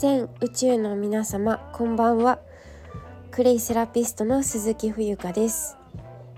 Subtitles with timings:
[0.00, 2.38] 全宇宙の皆様こんばんは。
[3.30, 5.76] クレイセラピストの鈴木冬香です。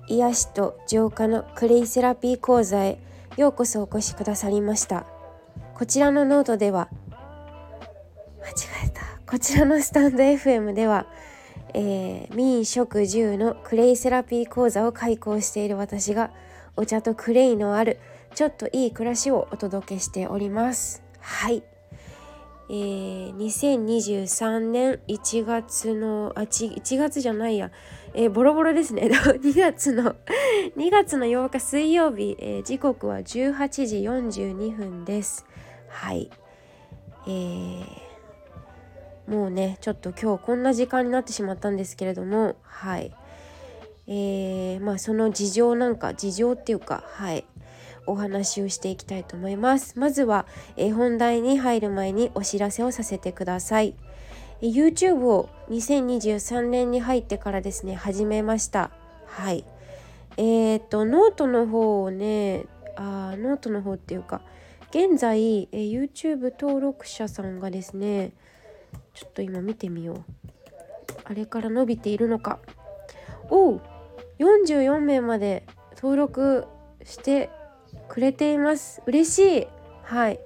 [0.08, 2.98] 癒しと浄化のクレイセラピー講座へ
[3.36, 5.06] ようこそお越しくださりました。
[5.74, 6.88] こちらのノートでは
[8.40, 8.52] 間違
[8.86, 9.02] えた。
[9.30, 11.06] こちらのスタンド FM では、
[11.72, 16.32] えー、民食住のクレイセラピー講座を開講している私が
[16.74, 18.00] お茶とクレイのある
[18.34, 21.04] ちょっといい暮らしをお届けしております。
[21.20, 21.62] はい。
[22.74, 27.70] えー、2023年1月のあち1月じゃないや、
[28.14, 29.10] えー、ボロボロですね。
[29.12, 30.16] 2月の
[30.78, 35.44] 2月の8日水曜日、えー、時刻は18時42分です。
[35.88, 36.30] はい。
[37.26, 37.84] えー、
[39.26, 42.56] もうねちょっと今日こんな時間になってしまったんですけれども。
[42.62, 43.12] はい。
[44.06, 47.44] えー、まあその事情なんか事情っていうかはい。
[48.06, 49.98] お話をしていきたいと思います。
[49.98, 53.94] まずは、え本題に入る前にお知らせをさせてください。
[54.60, 58.90] YouTube を2023年に入ってからですね始めました。
[59.26, 59.64] はい。
[60.36, 62.64] えーとノートの方をね
[62.96, 64.40] あノートの方っていうか
[64.90, 68.32] 現在、え YouTube 登録者さんがですね
[69.14, 70.24] ちょっと今見てみよう。
[71.24, 72.58] あれから伸びているのか。
[73.50, 73.80] おう
[74.38, 76.66] 44名まで登録
[77.04, 77.50] して
[78.12, 79.00] くれています。
[79.06, 79.66] 嬉しい。
[80.02, 80.38] はい。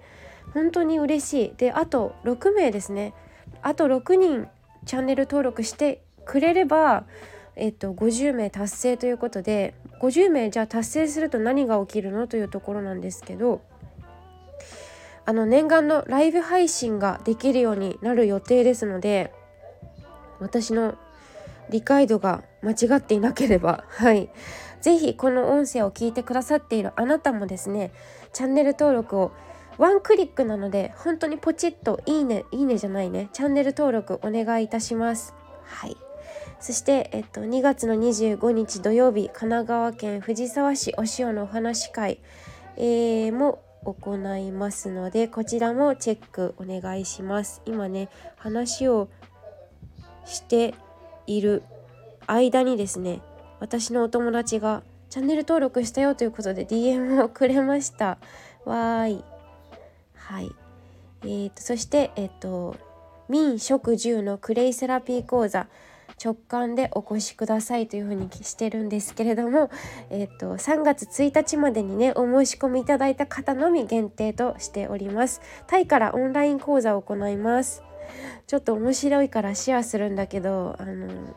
[0.55, 1.55] 本当に嬉しい。
[1.57, 3.13] であと6名ですね。
[3.61, 4.47] あと6人
[4.85, 7.07] チャンネル登録してくれれば
[7.57, 13.63] えっと50名達成ということで50名じゃあ達成すると何が起きるのというところなんですけど
[15.25, 19.33] あの念願のライブ配信ができるようになる予定ですので
[20.39, 20.95] 私の
[21.71, 24.31] 理解度が間違っていなければはい。
[24.87, 27.91] 是非この音声を聞いてくださっているあなたもですね
[28.33, 29.33] チャンネル登録を
[29.79, 35.35] ワンクリックなので本当にポチッといいねいいねじゃないねチャンネル登録お願いいたします。
[35.65, 35.97] はい。
[36.61, 42.21] そして、えっと、2月の25日土曜日神奈川県藤沢市お塩のお話会、
[42.77, 47.61] えー、も行いますのでこちらもチェックお願いします。
[47.67, 49.09] 今ね話を
[50.25, 50.75] して
[51.27, 51.65] いる
[52.29, 53.21] 間にですね
[53.61, 58.19] 私のお友達がチャンネル登録したよということで DM をくれました。
[58.65, 59.25] わーい。
[60.15, 60.51] はい。
[61.23, 62.77] えーと、そしてえっ、ー、と
[63.29, 65.69] 民食住のクレイセラピー講座
[66.23, 69.71] 直感でお越しくださいというふうにしてるんですけれども、
[70.11, 75.41] えーと、と3月1日までにねお申し込みいただいた方のみ限定としております。
[75.67, 77.83] タイからオンライン講座を行います。
[78.47, 81.35] ちょっと面白いからシェアするんだけどあの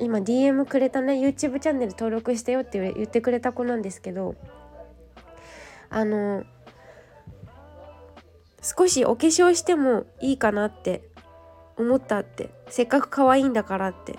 [0.00, 4.34] 今 DM くれたね YouTube チャンネル登録してよって言ってくれた子なんですけど
[5.90, 6.44] あの
[8.60, 11.08] 少しお化粧してもいいかなって
[11.76, 14.18] 思ったってせっかく可愛いんだからって。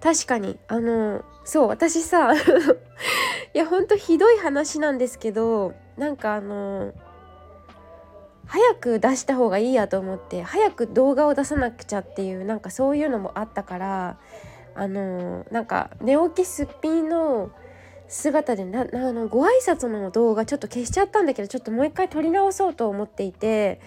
[0.00, 2.32] 確かにあのそう私さ
[3.54, 6.92] いやほんとひどい話なんですけどなんかあの
[8.46, 14.18] 早く出した方がいいやと思って早く動画を出さなくちゃっていうなんかそういうのもあったから
[14.74, 17.50] あのなんか寝起きすっぴんの
[18.08, 23.80] 姿でなあのご挨拶の動画ちょっと消しちゃったんだけどちょっともう一回撮り直そうと思っていて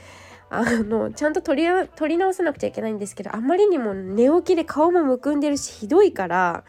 [0.50, 1.66] あのちゃんと撮り
[1.96, 6.64] 撮り直さなくちゃいけないんですけどあまりにも寝起きで顔もむくんでるしひどいから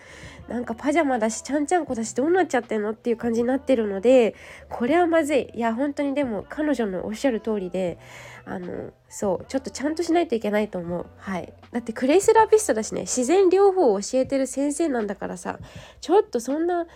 [0.49, 4.35] なんかパジャマだしちゃんちゃんこだしどうなっちゃってんのっていう感じになってるので
[4.69, 5.51] これはまずい。
[5.55, 7.99] いや本当にでも彼女のおっしゃる通りで
[8.45, 11.07] あのそうちょっとちゃんとしないといけないと思う。
[11.19, 11.53] はい。
[11.71, 15.61] だってクレイセラピストだしね自然療法を教えてる先生なんだからさ
[16.01, 16.87] ちょっとそんな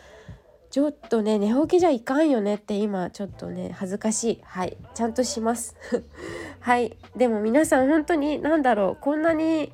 [0.75, 4.41] ちょっとね寝起きじゃいかんよねって今ちょっとね恥ずかしい。
[4.43, 4.77] はい。
[4.93, 5.77] ちゃんとします。
[6.59, 6.97] はい。
[7.15, 9.01] でも皆さん本当に何だろう。
[9.01, 9.73] こんなに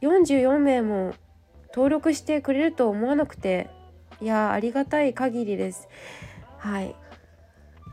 [0.00, 1.12] 44名も
[1.74, 3.68] 登録してくれると思わなくて
[4.22, 5.86] いやありがたい限りです。
[6.56, 6.96] はい。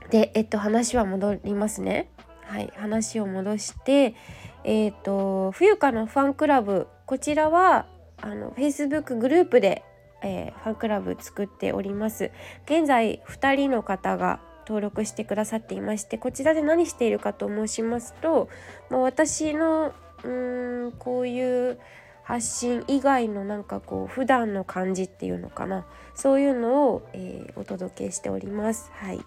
[0.10, 2.10] でえっと話は戻りますね。
[2.44, 2.72] はい。
[2.78, 4.16] 話を戻して
[4.64, 6.88] えっ、と冬香のファンクラブ。
[7.06, 7.86] こちらは
[8.22, 9.84] あの Facebook グループで、
[10.22, 12.32] えー、ファンクラブ作っております。
[12.66, 18.50] 現在2人の方が登録してくださっていましてこちらで何しているかと申しますと、
[18.92, 19.94] まあ、私の
[20.24, 21.80] うーんこういう
[22.22, 25.88] 発信以外のなんかこう普段の感じっていうのかな。
[26.14, 28.92] そういうのを、えー、お届けしております。
[28.94, 29.20] はい。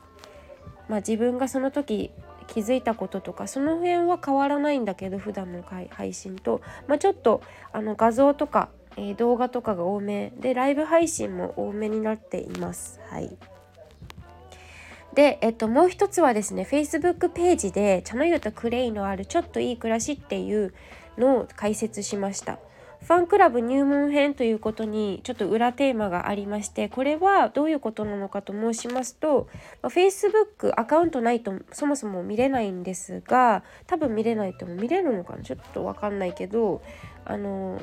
[0.89, 2.13] まあ、自分がその時
[2.47, 7.43] 気づいたこととかその辺は変わらないんだけど普段の配信と、まあ、ちょっと
[7.73, 13.01] あの画像とか、えー、動画とかが多めでライブ配信も多めになっています。
[13.09, 13.37] はい
[15.15, 20.73] で、えっと、もう一つはですね Facebook ページで茶の湯とクレイのあるちょっといい暮らしっていう
[21.19, 22.59] のを解説しました。
[23.03, 29.49] ファンクラブ入門編ということにちょっと裏テーマがありましてこれはどういうことなのかと申しますと、
[29.83, 35.43] まあ、Facebook アカウントないとそもそも見れないんですが多分見れないとも見れるのかな？
[35.43, 36.81] ちょっと分かんないけど
[37.25, 37.83] あの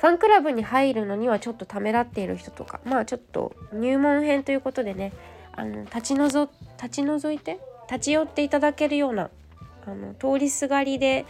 [0.00, 5.12] ファンクラブに入るのにはちょっとためらっている人とかまあちょっと入門編ということでね
[5.52, 6.48] あの立ちのぞ
[6.82, 7.60] 立ち覗いて
[7.90, 9.28] 立ち寄っていただけるような
[9.86, 11.26] あの通りすがりで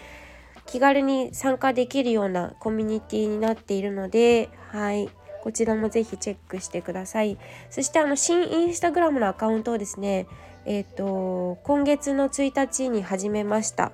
[0.67, 5.09] 気軽に参加できるようなコミュニティになっているので、はい、
[5.43, 7.39] こちらもぜひチェックしてください。
[7.71, 10.29] そしてあの新インスタグラムのアカウントをですね、
[10.65, 13.91] えっ、ー、と今月の1日に始めました。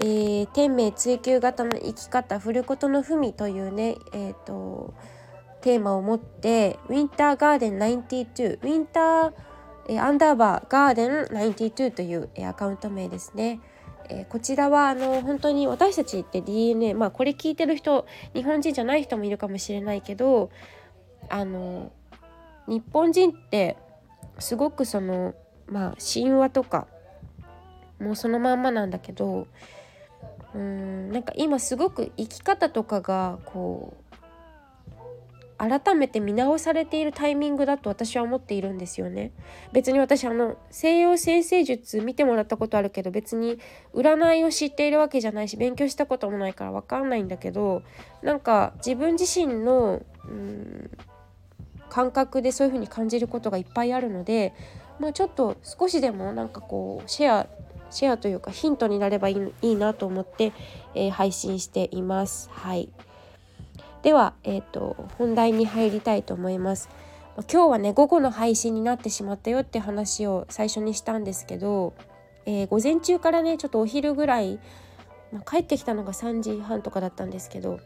[0.00, 4.94] えー、天命追求型の生き方振ることの文というね、え、ー、と
[5.62, 9.32] テーマを持ってウィンターガーデン92ウィンター、
[9.88, 13.60] えアンダーバーガーデン92という、えアカウント名ですね。
[14.08, 20.50] えー、こちらはあの本当に私たちって DNA まあこれ聞いてる人日本人じゃない人もいるかもしれないけど
[21.28, 21.90] あの
[22.68, 23.76] 日本人って
[24.38, 25.34] すごくその
[25.66, 26.86] まあ神話とか
[27.98, 29.48] もうそのまんまなんだけど
[30.54, 34.06] うんなんか今すごく生き方とかがこう
[35.58, 39.32] 改めて見直されているタイミングだと私は思っているんですよね。
[39.72, 43.58] 別に私あの西洋先生術見てもらったことあるけど別に
[43.94, 47.82] 占いを知っているわけじゃないし勉強したこともないから分かんないんだけど
[48.22, 50.90] なんか自分自身のうん
[51.88, 54.52] 感覚でそういう風に感じることがいっぱいあるので、
[54.98, 57.46] まあ、ちょっと少しでもなんかこうシェア
[57.90, 60.52] シェアというかヒントになればいいいいなと思って、
[60.94, 62.50] えー、配信しています。
[62.52, 62.88] はい
[64.02, 66.88] では、えーと、本題に入りたいと思います。
[67.52, 71.92] 今日はね午後の配信になってしまったよって話を最初にしたんですけど、
[72.46, 74.58] えー、午前中からねちょっとお昼ぐらい、
[75.32, 77.80] まあ、帰ってきたのが3時半とかだったんですけど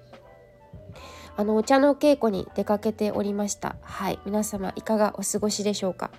[1.36, 6.10] あのお茶の稽古に出かけておりましたはい皆様いかがお過ごしでしょうか、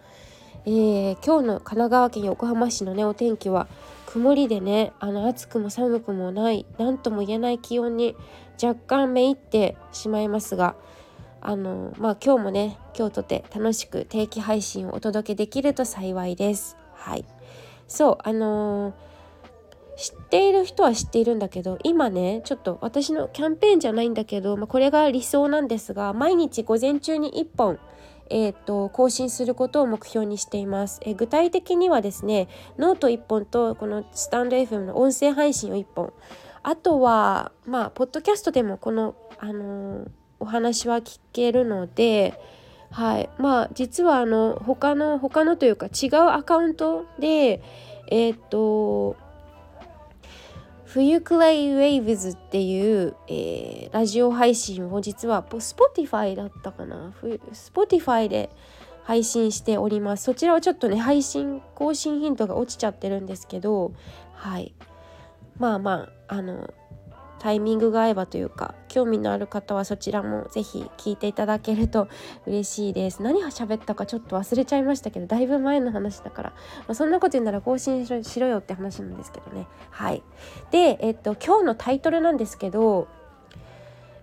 [0.64, 3.68] えー、今日の神奈川県横浜市のねお天気は
[4.06, 8.16] 曇りでねあの暑くも寒くもない何とも言えない気温に
[8.62, 10.76] 若干めいってしまいますが
[11.42, 16.78] あのまあ今日もね今日とて楽しく定期配信をお届けできると幸いです。
[16.94, 17.26] はい
[17.88, 18.94] そうあのー、
[19.98, 27.80] 知っている人は知っているんだけど今ねちょっと私のキャンペーンじゃないんだけど、まあ、これが理想なんですが毎日午前中に1本
[28.32, 32.48] えーと、更新することを目標にしています、えー、具体的にはですね
[32.78, 36.14] ノート1本とこのスタンド FM の音声配信を1本。
[36.64, 42.40] あとはまあポッドキャストでもこの、あのー、お話は聞けるので
[42.92, 43.30] はい。
[43.38, 47.62] まあ実はあの他の他のというか違うアカウントで
[48.08, 49.16] えっ、ー、と
[50.94, 57.14] 冬クレイウェイブズっていう、えー、ラジオ配信を実は Spotify だったかな。
[57.54, 58.50] Spotify で
[59.04, 60.26] 配信しております。
[60.26, 63.94] そちらはちょっとね配信更新ヒントが落ちちゃってるんですけど
[64.34, 64.74] はい。
[65.58, 66.74] まあまああの
[67.42, 72.08] タイミングが合えばというか興味のある方はそちらも是非聞いていただけると
[72.46, 73.24] 嬉しいです。
[73.24, 76.58] 何が喋ったかちょっと忘れちゃいましたけどだいぶ前の話だから、ま
[76.90, 79.66] あ、そんなこと言うなら更新しろよって話なんですけどね。
[79.90, 80.22] はい。
[80.70, 83.08] でえっと今日のタイトルなんですけど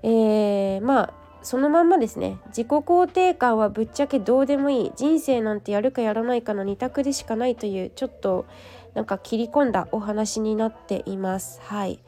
[0.05, 2.39] えー、まあそのまんまですね。
[2.51, 4.93] 自己肯定感はぶっちゃけどうでもいい。
[4.95, 8.47] 人生なんてやるかやらないかの2択でしかないというちょっと
[8.95, 11.61] なんか切り込んだお話になっています。
[11.65, 11.99] はい。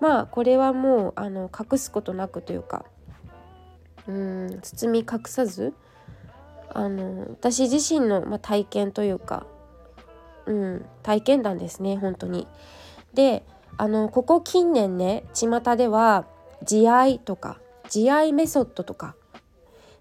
[0.00, 2.84] まあこれはもうあの隠すことなくというか
[4.06, 5.74] うん包み隠さず
[6.70, 9.46] あの私自身の、まあ、体験というか、
[10.46, 12.46] うん、体験談ですね本当に。
[13.14, 13.42] で
[13.76, 16.26] あのここ近年ね巷では
[16.64, 19.14] 慈愛とか慈愛メソッドとか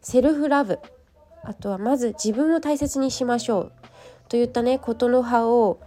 [0.02, 0.80] セルフラブ
[1.44, 3.72] あとはまず自分を大切にしましょう
[4.30, 5.80] といったねことの葉を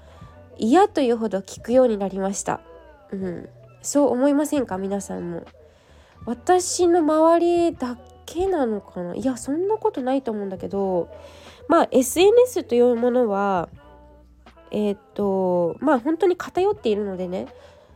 [0.57, 2.61] 嫌というほど聞くようになりました。
[3.13, 3.49] うん、
[3.83, 4.79] そう思いませんか？
[4.79, 5.45] 皆さんも。
[6.27, 7.97] 私の周りだ
[8.27, 9.15] けなのかな？
[9.15, 11.09] いやそんなことないと思うんだけど。
[11.69, 13.69] まあ SNS というものは
[14.71, 17.47] えっ、とまあ本当に偏っているのでね。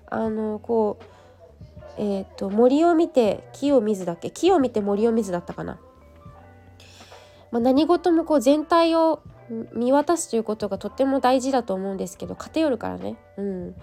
[0.07, 1.05] あのこう
[1.99, 4.31] えっ、と森を見て木を見ずだっけ？
[4.31, 5.79] 木を見て森を見ずだったかな、
[7.51, 9.23] まあ、何事もこう全体を
[9.73, 13.17] 見渡すということがとっても大事だと思うんですけど偏るからね。
[13.37, 13.75] うん。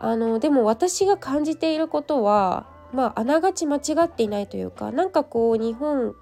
[0.00, 6.14] あのでも私が感じていることはまああながち間違っていないというかなんかこう日本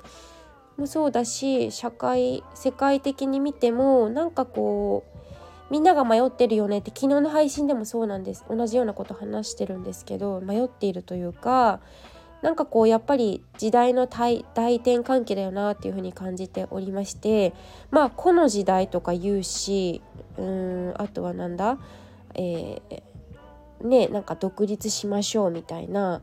[0.76, 11.80] もそうだし社会世界的に見てもなんかこうみんなが迷ってるよねって昨日の配信でもそうなんです同じようなこと話してるんですけど迷っているというか
[12.42, 17.52] なんかこうやっぱり時代の大転換期だよなっていうふうに感じておりまして
[17.90, 20.00] まあこの時代とか言うし
[20.36, 21.78] うんあとはなんだ
[22.34, 23.02] えー、
[23.82, 26.22] ねなんか独立しましょうみたいな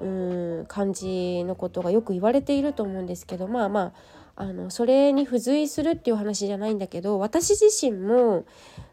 [0.00, 3.92] うん感じのことがよく言われていると思うんですけどまあまあ
[4.36, 8.44] あのそれに付随するっていう話じゃないんだけど私自身も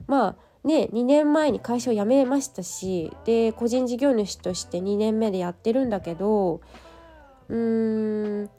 [0.07, 0.35] まあ
[0.67, 6.61] ね2年前に会社を辞めましたしで個人事業主として2年目でやってるんだけど
[7.49, 8.49] うーん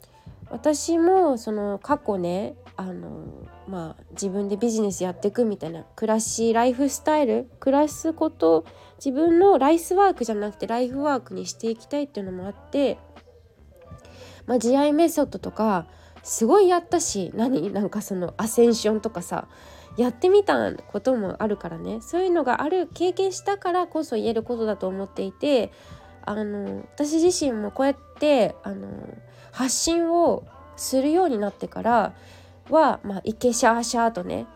[0.49, 3.25] 私もその過去ねあの
[3.67, 8.65] まあ自分でビジネスやっていくみたいな暮らしライフスタイル暮らすこと
[9.03, 12.97] 自分のライスワークじゃなくてライフワークにしていきたいっていうのもあって
[14.45, 15.87] まあ慈愛メソッドとか
[16.23, 17.71] すごいやったし何？
[17.71, 19.49] なんかそのアセンションとかさ
[19.97, 21.99] やってみたこともあるからね。
[22.01, 25.71] そういうのがある経験したからこそ言えることだと思っていて
[26.25, 28.87] あの私自身もこうやってあの
[29.51, 30.45] 発信を
[30.77, 32.15] するようになってから
[32.69, 34.47] は、まあ、イケシャーシャーとね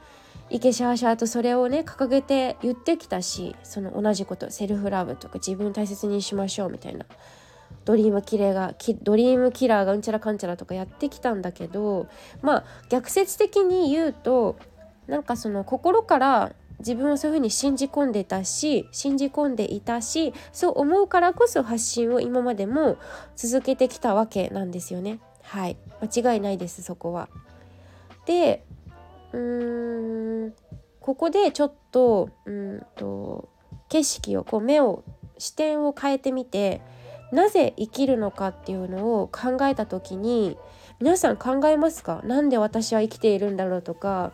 [0.50, 7.06] イケシャーシャーとそれをね掲げて言ってきたしその同じことセルフラブとか自分大切にしましょうみたいな
[7.84, 8.74] ドリームキレが
[9.04, 12.08] ドリームキラーがうんちゃらかんちゃらとかやってきたんだけど
[12.42, 14.58] まあ逆説的に言うと
[15.08, 22.98] なんかその心から自分をそういうふうに信じ込んでたし信じ込んでいたしそう思うからこそ発信を今までも
[23.36, 27.30] 続けてきたわけなんですよねはい間違いないですそこは。
[28.26, 28.66] で
[29.34, 30.54] うーん。
[31.02, 33.50] ここでちょっとうんと
[33.90, 35.04] 景色をこう目を
[35.38, 36.82] 視点を変えてみて
[37.32, 40.58] なぜ生きるのかっていうのを考えた時に
[41.00, 42.22] 皆さん考えますか？
[42.26, 44.32] 何で私は生きているんだろうとか。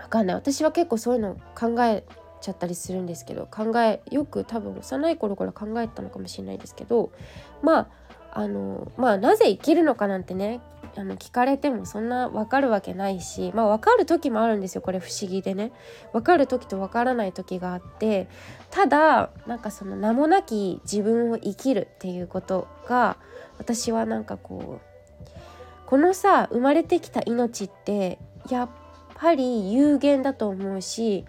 [0.00, 0.36] わかんない。
[0.36, 2.04] 私は結構そういうの考え
[2.40, 7.12] ちゃったりするんですけど考えよく多分幼い頃から考えたのかもしれないですけど
[7.62, 7.88] まあ
[8.32, 10.60] あのまあなぜ生きるのかなんてね
[10.96, 15.72] あの聞かれてもそんな分かるわけないしまあ分かる時もあるんですよこれ不思議でね。
[16.12, 18.28] 分かる時と分からない時があって
[18.70, 23.16] ただなんかその名もなき自分を生きるっていうことが
[23.58, 24.90] 私はなんかこう
[25.86, 28.18] このさ生まれてきた命って
[28.48, 28.68] やっ
[29.14, 31.24] ぱり有限だと思うし、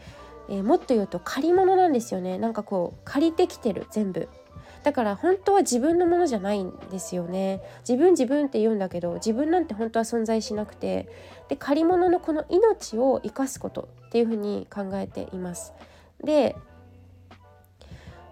[0.50, 2.38] えー、もっと言うと借り物なんですよね。
[2.38, 4.30] なんかこう借りてきてる全部。
[4.84, 7.62] だから本当は自分のものじゃないんですよね。
[7.88, 11.08] 自分自分って言うんだけど自分なんて本当は存在しなくて。
[11.52, 15.74] で借り物のこの命を生かすことっていうふうに考えています。
[16.24, 16.56] で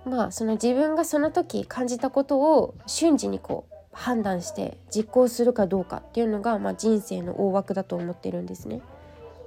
[0.05, 8.79] まあその自分がその時感じたことを瞬時にこう判断して実行するかどうかっていうのが、まあ、人生の大枠だと思ってるんですね。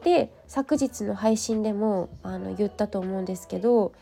[0.05, 3.93] で昨日の配信でもあの言ったと思うんですけど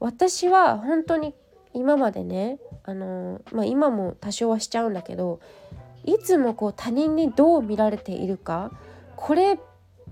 [0.00, 1.34] 私は本当に
[1.74, 5.40] 今までねあの、まあ、今も多少はしちゃうんだけど
[6.04, 8.72] いつもこう他人にどう見られているか
[9.16, 9.58] これ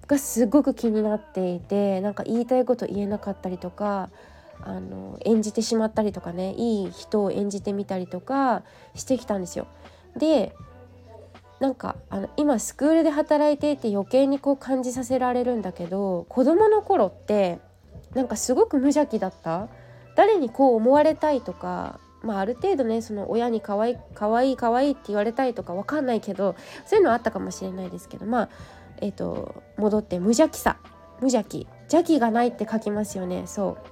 [0.07, 4.11] がすごく気になっていてなんか言いたいこと言えなかったりとか
[4.61, 8.63] あの演じてしまったりとかねいい人を演じてみたりとか
[8.95, 9.67] してきたんですよ。
[10.17, 10.55] で
[11.61, 17.59] なんかあの今スクールで働いていて余計にこう感じさせられるんだけど子どもの頃って
[18.15, 19.69] なんかすごく無邪気だった
[20.19, 26.57] 誰にこう思われたいとか、まあ、ある程度ねその親に可愛い可愛い可愛いって言われたいとか分かんないけど
[26.87, 28.49] そういうのあったかもしれないですけどまあ
[29.01, 30.77] えっ、ー、と戻って無邪気さ。
[31.21, 31.69] 無邪気。
[31.83, 33.45] 邪気がないって書きますよね。
[33.47, 33.91] そう。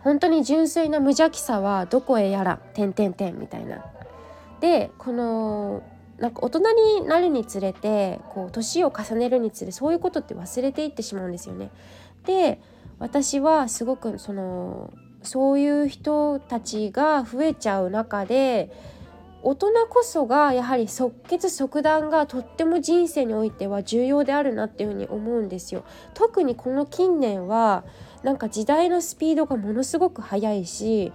[0.00, 3.86] 本当に純粋な無邪気さはどこへやら点点点みたいな。
[4.60, 5.82] でこの
[6.18, 11.70] なんか大人になるにつれてこう年を重ねるにつれそういうことって忘れていってしまうんですよね。
[12.26, 12.60] で
[12.98, 18.70] 私はすごくそのそういう人たちが増えちゃう中で
[19.42, 25.84] 大人こそがやはり即決即断がとっても人生においては重要であるなっていうふうに思うんですよ。
[26.14, 27.84] 特にこの近年は
[28.24, 31.12] なんか時代のスピードがものすごく速いし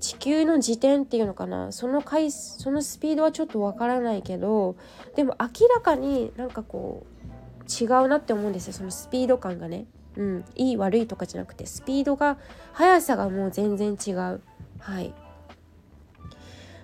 [0.00, 1.70] 地球の自転っていうのかな？
[1.70, 4.76] その回そのスピードはちょっとわからないけど
[5.14, 9.86] でも明らかになんかこう違うなって思うんですよそのスピード感がね。
[10.16, 12.38] うん、いい悪いとかじゃなくてスピードが
[12.72, 14.40] 速さがもう全然違う。
[14.78, 15.12] はい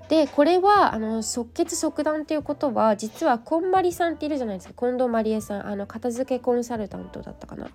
[0.09, 7.71] でこれはあの即決即断っていうことは実はこんまりさんっているじゃないですか近藤まりえさんあの片付けコンサルタントだったかな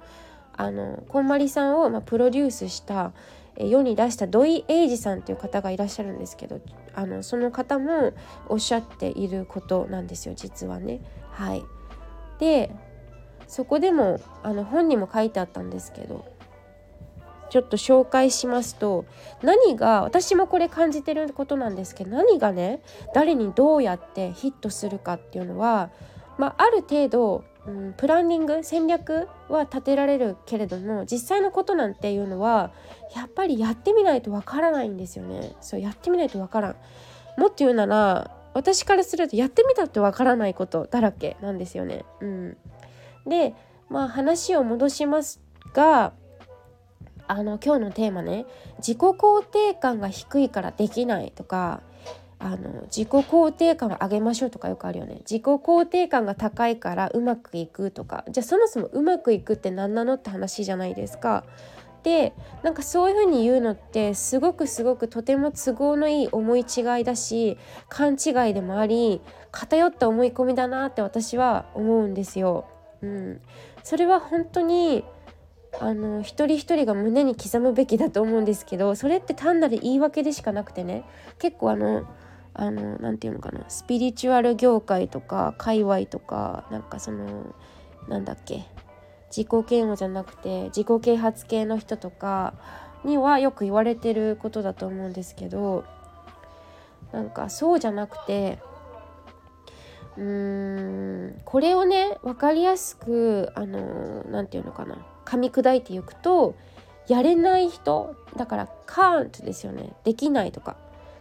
[0.55, 3.11] あのこんまりさんを、まあ、プロデュースした
[3.57, 6.61] 世に出した土井英二さんという方がいらっしゃるんですけど
[6.93, 8.13] あのその方も
[8.49, 11.01] おっしゃっていることなんですよ実はね。
[11.31, 11.63] はい、
[12.39, 12.71] で
[13.47, 16.25] そこでもあの本にも書いてあったんですけど
[17.49, 19.05] ちょっと紹介しますと
[19.41, 22.81] 何が私もこれ感じてることなんですけど何がね
[23.13, 25.89] 誰にどうやってヒットするかっていうのは、
[26.37, 32.71] まあ、ある程度、うん、プランニング戦略は立てられるけれども実際のことなんていうのは
[33.15, 35.55] やっぱりやってみないとわからないんですよね。
[35.61, 36.75] そうやってみないとわからん
[37.37, 42.05] もっと言うなら私からするとやってみたってわからないことだらけなんですよね。
[42.19, 42.57] うん、
[43.27, 43.53] で
[43.89, 45.41] まあ話を戻します
[45.73, 46.13] が
[47.27, 48.45] あの今日のテーマね
[48.77, 51.81] 自己肯定感が低いからできないとか
[52.39, 61.43] あの自己肯定感を上げましょうとかよくあるよね自己肯定感が高いからうまくいくとかじゃあそもそもうまくいくって何なのって話じゃないですか。
[62.03, 62.31] で
[62.63, 67.57] なんかそういうふうに言うのってすごくすごくとても都合のいい思い違いだし
[67.89, 69.19] 勘違いでもあり
[69.51, 72.65] 偏った思い込みだなって私は思うんですよ。
[73.01, 73.41] うん、
[73.83, 75.03] それは本当に
[75.79, 81.03] あの一人一人が胸に刻むべきだと思うんですけどそれって単なる言い訳でしかなくてね。
[81.39, 82.07] 結構あの
[82.53, 83.69] あの何て言うのかな。
[83.69, 87.55] スピリチュアル業界とか界隈とかなんかその
[88.07, 88.65] なんだっけ。
[89.29, 92.53] 自己嫌悪じゃなくて自己啓発系の人とか
[93.03, 95.83] にはよく言われてることだと思うんですけど
[97.11, 98.59] なんかそうじゃなくて
[100.17, 101.41] うーん。
[101.45, 104.97] これをね分かりやすくあの何て言うのかな。
[105.25, 106.55] 噛み砕いていくと
[107.07, 108.15] やれない人。
[108.35, 109.93] だからカーントですよね。
[110.03, 110.75] できないとか。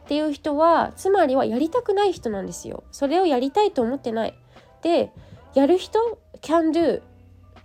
[0.05, 2.85] っていう人はつまりはやりたくない人なんですよ。
[2.93, 4.38] それをやりたいと思ってない。
[4.83, 5.12] で
[5.55, 7.03] やる人 can do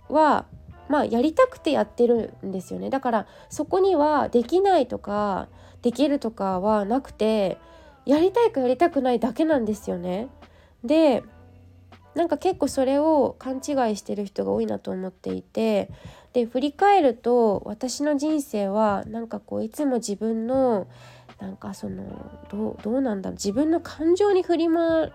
[0.08, 0.46] は
[0.88, 2.90] まあやりたくてやってるんですよね。
[2.90, 5.48] だからそこにはできないとか
[5.82, 7.58] できるとかはなくて
[8.04, 10.28] やりたいかやりたくないだけなんですよね。
[10.84, 11.22] で
[12.14, 15.88] なんか結構それを勘違いしてる人が多いなと思っていて
[16.32, 20.86] で振り返ると私の人生はなんかこういつも自分の
[21.40, 22.04] なんかその
[22.50, 25.10] どうどうなんだろう自分の感情に振り,、ま、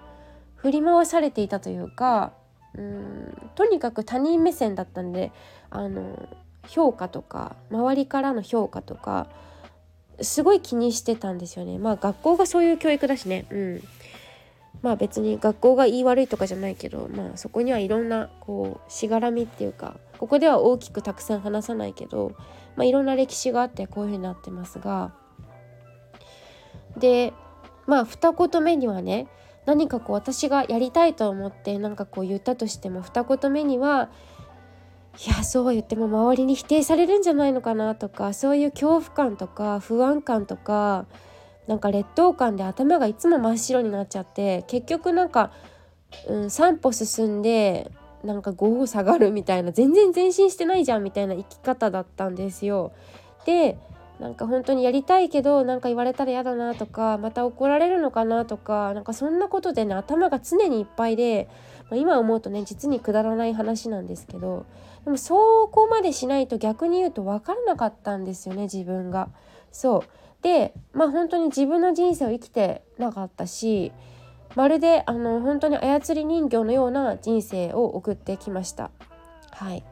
[0.55, 2.33] 振り回されていたというか
[2.75, 5.31] うんとにかく他人目線だったんで
[5.69, 6.27] あの
[6.67, 9.27] 評価とか周りからの評価とか
[10.21, 11.77] すごい気にしてたんですよね。
[11.77, 13.45] まあ学校がそういう教育だしね。
[13.51, 13.83] うん。
[14.81, 22.35] まあ別に学校が言い悪いとかじゃないけどまあそこにはいろんなこうしがらみっていうかここでは大きくたくさん話さないけど、
[22.75, 25.13] まあ、いろんな歴史があってこういうふうになってますが
[26.97, 27.33] で
[27.85, 29.27] まあ二言目にはね
[29.65, 34.09] 何かこう私がやりたいと思って何かこう言ったとしても二言目には
[35.25, 41.05] いやそうは言っても周りに否定されるんじゃないのかなとかそういう恐怖感とか不安感とか
[41.67, 45.51] なんか劣等感で頭がいつも真っ白になっちゃって結局なんか、
[46.27, 47.91] うん、3歩進んで
[48.23, 52.91] なんか5歩下がるみたいな全然前進してないじゃんみたいな生き方だったんですよ。
[53.45, 53.77] で
[54.19, 61.47] なんか本当にやりたいけどなんか言われたら嫌だなとかまた怒られるのかなとかなんかそんなことでね頭が常にいっぱいで、
[61.89, 64.65] まあ、今思うとね実にくだらない話なんですけど
[65.05, 69.29] でもそこまでしないと逆に言うと分からなかったんですよね自分が。
[69.71, 70.03] そう
[70.41, 73.91] でまあ本当に自分の人生を生きてなかったし
[74.55, 78.91] まるであの本当に操り人形のような人生を送ってきました。
[79.51, 79.83] はい、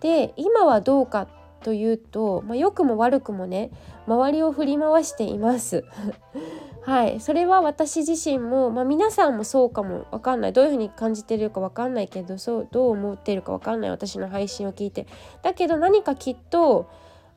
[0.00, 1.28] で今はどうか
[1.62, 3.70] というと、まあ、良くも悪くもね
[4.06, 5.84] 周りを振り回しています。
[6.82, 7.20] はい。
[7.20, 10.52] それは私自身も、まあ、皆さんもそうかも分かんない。
[10.54, 13.90] どういうふうに感じてるか分かんないけどそうどう思ってるか分かんない。
[13.90, 15.06] 私の配信を聞いて。
[15.42, 16.86] だけど何かきっと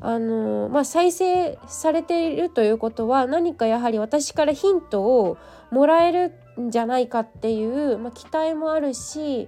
[0.03, 5.37] あのまあ、再生されているということは何かやはり私からヒントを
[5.69, 9.47] もらえるんじゃないかっていう、まあ、期待もあるし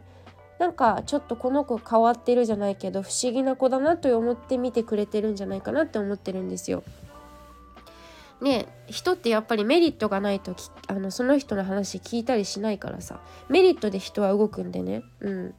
[0.60, 6.84] なんかちょっとこの子変わってるじゃないけど不思議な子だなと思って見てくれてるんじゃないかなって思ってるんですよ。
[8.40, 10.56] ね人ってやっぱりメリットがないと
[10.88, 13.20] あのその人の話聞いたりしないからさ。
[13.50, 15.04] メリットで人は動くんでね。
[15.22, 15.56] うん。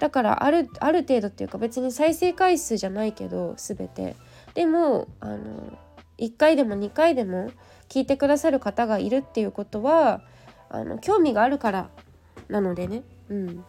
[0.00, 4.16] だからあるある程度っていうか別に再生回数じゃないけど全て。
[4.54, 5.76] でもあの
[6.18, 7.50] 1回でも2回でも
[7.88, 10.22] 聞いてくださる方がいるっていうことは
[10.70, 11.90] あの興味があるから
[12.48, 13.02] なのでね。
[13.28, 13.64] うん。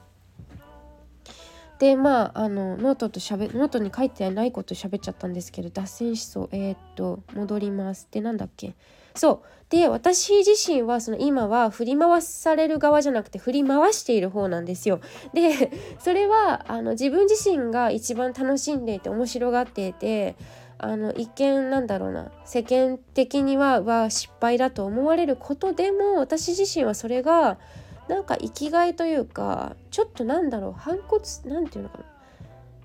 [1.80, 6.50] でまああのノートとしゃべノートに書いてないこと喋っちゃったんですけど脱線しそう。
[6.52, 8.08] えー、っと戻ります。
[8.12, 8.76] でなんだっけ。
[9.16, 9.42] そう。
[9.70, 15.00] で私自身はその今は振り回される側じゃなくて振り回している方なんですよ。
[15.34, 20.36] で それはあの自分自身が一番楽しんでいて面白がっていて
[20.78, 27.58] あの一見なんだろうな世間的にはは失敗だと思われることでも私自身はそれが
[28.08, 32.06] なんか生きがいというかちょっとなんだろう反骨なんていうのかな。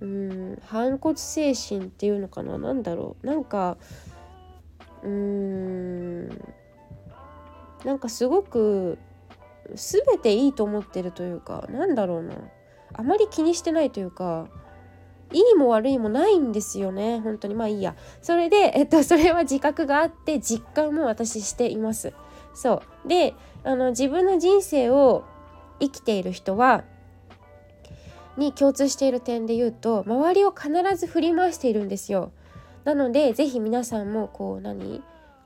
[0.01, 2.57] うん反骨精神っていうのかな。
[2.57, 3.27] 何だろう。
[3.27, 3.77] なんか
[5.03, 6.29] うーん。
[7.85, 8.99] なんかすごく
[9.75, 12.35] 全ていいと思ってるというかなんだろうな。
[12.93, 14.49] あまり気にしてないというか
[15.33, 17.21] いいも悪いもないんですよね。
[17.21, 17.55] 本当に。
[17.55, 17.95] まあいいや。
[18.21, 22.13] それで、えっと、それは自覚があって実感も私しています。
[22.53, 23.09] そう。
[23.09, 25.25] であの自分の人生を
[25.81, 26.85] 生きている人は
[28.37, 32.33] に共通している点で言うと周りを必ず振り回しているんですよ。
[32.85, 35.03] なので是非皆さんもこう何？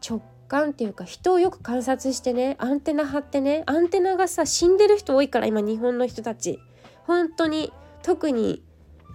[0.07, 6.59] 直感っていうか人をよく観察してねアンテナ張ってねアンテナがさ死んでる人多いから今日本の人たち。
[7.07, 8.63] 本当に特に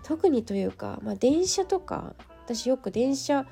[0.04, 3.46] 特にというか、まあ、電車とか私よく電車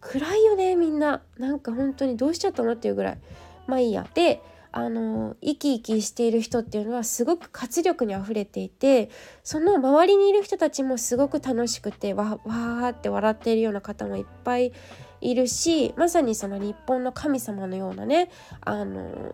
[0.00, 1.22] 暗いよねみんな。
[1.38, 3.18] なんか本当にどうしちゃったのっていうぐらい。
[3.66, 4.06] まあいいや。
[4.14, 4.42] で
[4.76, 9.08] あの生き生きしている人っていうのはすごく活力にあふれていて
[9.44, 14.72] その周りにいる人たちもすごく楽しくてわわーって笑っているような方もいっぱい
[15.20, 18.30] いるしまさにその日本の神様のようなね
[18.62, 19.32] あの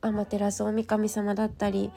[0.00, 1.90] 天照大神様だったり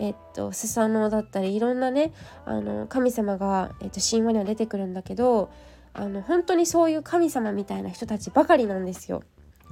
[0.00, 2.12] えっと、スサノオだったりいろんなね
[2.44, 5.50] あの神様が、えっと、神話には出てくるんだけど
[5.92, 9.24] あの本当にそういう神様みたいな人たちばかりなんですよ。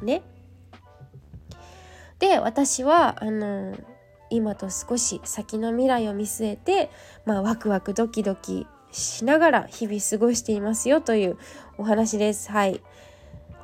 [0.02, 0.22] ね。
[2.18, 3.76] で私はあの
[4.30, 6.90] 今と少し先の未来を見据えて、
[7.24, 11.36] まあ、ワクワクドキドキしながら日々過ごしていますよという
[11.76, 12.50] お話です。
[12.50, 12.80] はい。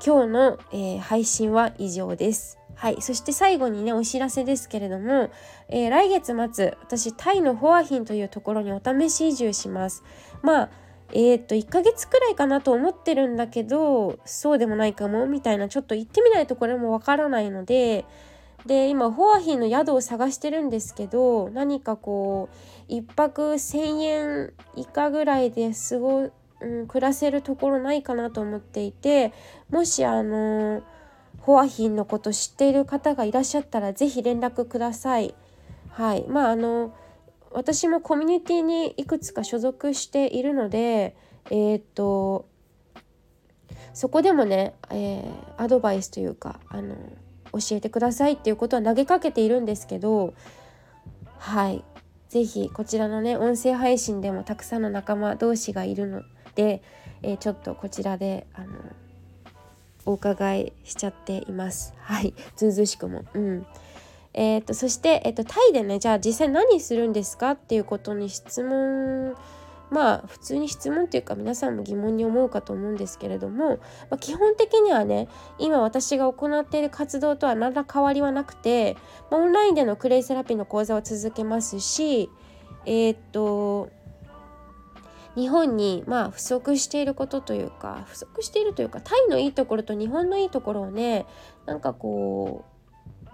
[0.05, 2.59] 今日の、えー、配信は以上です。
[2.75, 5.31] はい、そして最後にねお知らせですけれども、
[5.69, 10.03] えー、来月末私タイのホアヒンというところにお試し移住します
[10.43, 10.71] まあ
[11.13, 18.05] えー、っと1ヶ月くらいかなと思ってるんだけどそうでもないかもみたいなちょっと行ってみないとこれもわからないので
[18.67, 22.49] で今ホアヒンの宿を探してるんですけど何かこ
[22.89, 29.33] う1泊1,000円以下ぐらいで過ご、うん、暮らせるところないかなと思っていて
[29.71, 30.83] もしあの
[31.41, 35.35] ホアヒンのこと知っている方がいらっしゃったら是非連絡ください。
[35.91, 36.95] はいまああの
[37.51, 41.17] 私もコミュニティにいくつか所属しているので
[41.51, 42.47] えー、っと
[43.93, 46.97] そこでもね、えー、アドバイスというかあの
[47.53, 50.35] 教えてくださいっていうことは投げかけているんですけど
[51.39, 51.85] はい
[52.29, 56.23] 是非こちらのね音声配信でもたくさんの仲間同士がいるの
[56.55, 56.83] で、
[57.23, 58.69] えー、ちょっとこちらであの
[60.05, 61.95] お伺いしちゃっています。
[62.01, 63.25] はい、ずうずしくも。
[63.35, 63.67] うん。
[64.35, 69.37] えーと、そして、えーと、タイでねじゃあ実際何するんですかっていうことに質問
[69.93, 73.77] まあ普通に質問っていうか皆さんも疑問に思うかと思うんですけれども、
[74.11, 75.29] まあ、基本的にはね
[75.59, 78.97] 今私が行っている活動とは何ら変わりはなくて、
[79.31, 82.31] まあ、オンラインでのクレイセラピーの講座を続けますし
[82.85, 83.91] えっ、と
[85.37, 91.27] 日本にまあ不足していることというか不足しているというかタイのいいところと日本のいいところをね
[91.67, 93.29] なんかこう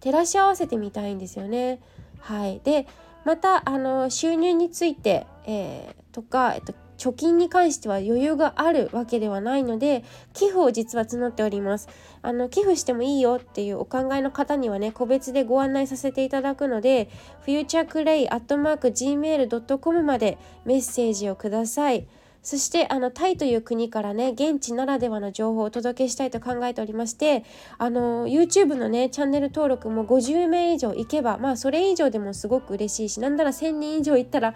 [0.00, 1.80] 照らし合わせてみたいんですよね。
[2.20, 2.86] はい、で
[3.24, 11.88] またあの収入について、えー、とか、えっと、貯金に関しては余裕があるわけではないので寄付を実は募っております。
[12.22, 17.08] あの寄付してもいいよっていうお考えの方にはね個別でご案内させていただくので
[17.46, 22.06] futureclay.gmail.com までメッセージをください。
[22.44, 27.42] そしてあのタイという国からね現地ならではの情報をお届けしたいと考えておりまして
[27.78, 34.54] あの YouTube のねチャンネル登録も50名以上いけばまあそれ以上でもすごく嬉しいしなんなら1000人以上いったら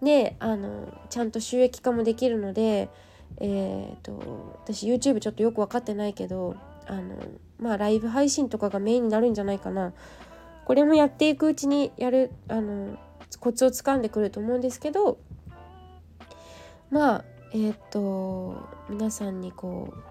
[0.00, 2.88] ねあのちゃんと収益化もできるので
[3.38, 7.16] えーと、私 YouTube ちょっとよく分かってないけどあの
[7.58, 9.92] まあライブ配信とかがメインになるんじゃないかな。
[10.64, 12.96] これもやっていくうちにやるあの
[13.40, 15.18] コツをつかんでくると思うんですけど
[16.90, 20.09] まあえっ、ー、と皆さんにこう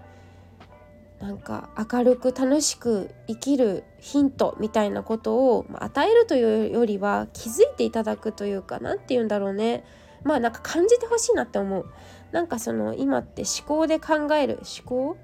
[1.20, 9.84] なんか明るく楽しく生きるヒントみたいなことを与えるというよりは気づいていただくというか何て言うんだろうね。
[10.24, 11.86] まあなんか感じてほしいなって思う。
[12.32, 14.96] なんかその今って思考で考える思考？
[15.04, 15.16] 思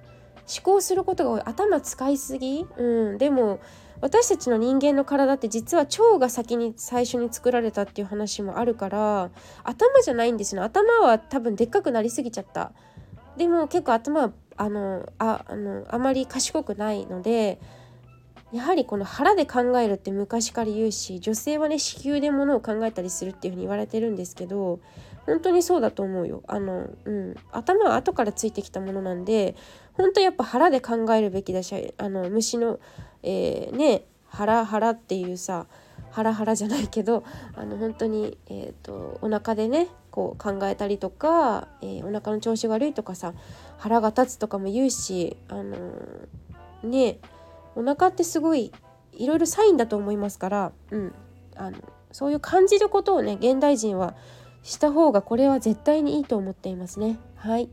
[0.63, 1.43] 考することが多い。
[1.45, 2.67] 頭使いすぎ？
[2.77, 3.19] うん。
[3.19, 3.59] でも
[4.03, 9.31] 私たちの人間の体って実は腸が先に最初に作られたっていう話もあるから
[9.65, 12.73] 頭じゃないんですよ頭は多分でっかくなりすぎちゃった。
[13.39, 17.59] でも結構頭はあのああのあまり賢くないので
[18.53, 24.81] やはりこの腹で考えるって昔から言うし女性はね子宮でものを考えたりするっていうふうに言われてるんですけど
[25.27, 26.45] 本当にそうだと思うよ。
[26.47, 29.57] あの、うん、頭は後からついてきたものなんで
[29.95, 32.79] 本当やっぱ腹で考えるべきだしあの虫の、
[33.25, 35.67] えー、ね腹腹っていうさ
[36.17, 37.25] ハラハラじゃないけど
[37.55, 43.35] あの本当に、えーと、お腹でねこう考えたりとか、えー、お腹の調子悪いとかさ
[43.77, 47.19] 腹が立つとかも言うしあのー、ね
[47.75, 48.73] お腹ってすごい
[49.13, 51.15] いろいろサインだと思いますから、うん、
[51.55, 51.77] あの
[52.13, 54.15] そういう感じることをね現代人は
[54.63, 57.19] した方がこれは絶対にいいと思っていますね。
[57.35, 57.69] はい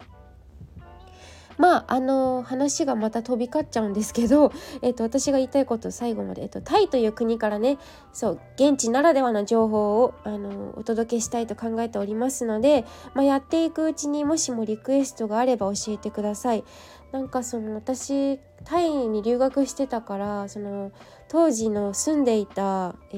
[1.58, 7.78] まああの話がまた飛び交っちゃうんですけど、えっと、私が言いたいこと最後まで、えっと、タイという国からね
[8.12, 16.64] そう現地ならではの情報をあのお届けしたいと考えておりますので、まあ、やっていくうちにもしもリクエストがあれば教えてください。
[17.12, 20.92] なんかその私タイに留学してたからその
[21.28, 23.16] 当時の住んでいた、え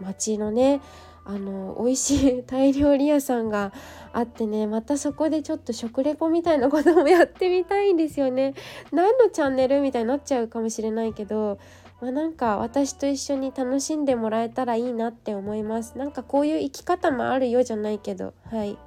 [0.00, 0.80] ー、町のね
[1.28, 3.70] あの美味しいタイ料理屋さんが
[4.14, 8.54] あってねまたそこでちょっと食レポみたいなこともやってみたいんですよね。
[8.92, 11.58] 何のチャンネルみたいになっちゃうかもしれないけど、
[12.00, 15.98] まあ、なんか私と一緒に楽しんでもらえたらいいなって思います。
[15.98, 18.78] なんかこういう生き方もあるよじゃないけどはい。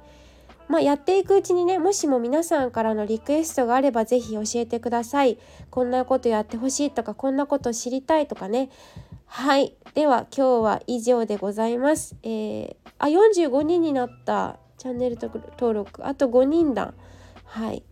[0.68, 5.36] まあ、やっていくうちにねもしも皆さんからのリクエストがあれば是非教えてください
[5.68, 8.70] こんなことやってほしいとかこんなこと知りたいとかね
[9.34, 9.74] はい。
[9.94, 12.16] では今日は以上でございます。
[12.22, 16.92] えー、あ45人になったチャンネル登録あと5人だ。
[17.46, 17.82] はい。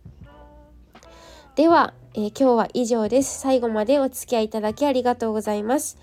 [1.55, 3.39] では、えー、今日は以上です。
[3.39, 5.97] 最後までお付き合いいただきありがとうございます。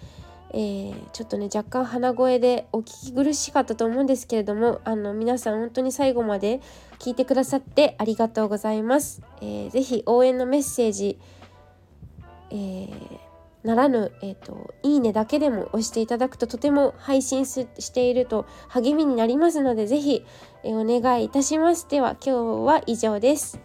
[0.51, 6.61] えー、ちょっとね若干鼻声でお聞き苦しかったと思うんですけれどもあの皆さん本当に最後まで
[6.99, 9.23] 聞いてくださってありがとうございます。
[9.41, 11.17] えー、ぜひ応援のメッセージ、
[12.51, 13.28] えー、
[13.65, 20.25] ならぬ、えーと、いいねだけでも押していただくととても配信していると励みになりますので是非、
[20.65, 21.89] えー、お願いいたします。
[21.89, 23.61] では今日は以上です。